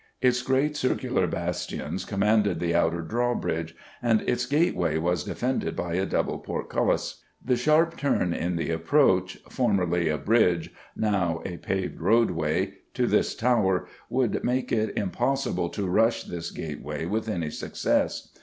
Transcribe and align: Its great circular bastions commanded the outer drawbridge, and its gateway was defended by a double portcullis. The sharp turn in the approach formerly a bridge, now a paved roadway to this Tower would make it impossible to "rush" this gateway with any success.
Its 0.19 0.41
great 0.41 0.75
circular 0.75 1.27
bastions 1.27 2.05
commanded 2.05 2.59
the 2.59 2.73
outer 2.73 3.03
drawbridge, 3.03 3.75
and 4.01 4.21
its 4.21 4.47
gateway 4.47 4.97
was 4.97 5.23
defended 5.23 5.75
by 5.75 5.93
a 5.93 6.07
double 6.07 6.39
portcullis. 6.39 7.21
The 7.45 7.55
sharp 7.55 7.97
turn 7.97 8.33
in 8.33 8.55
the 8.55 8.71
approach 8.71 9.37
formerly 9.47 10.09
a 10.09 10.17
bridge, 10.17 10.73
now 10.95 11.43
a 11.45 11.57
paved 11.57 12.01
roadway 12.01 12.73
to 12.95 13.05
this 13.05 13.35
Tower 13.35 13.85
would 14.09 14.43
make 14.43 14.71
it 14.71 14.97
impossible 14.97 15.69
to 15.69 15.85
"rush" 15.85 16.23
this 16.23 16.49
gateway 16.49 17.05
with 17.05 17.29
any 17.29 17.51
success. 17.51 18.29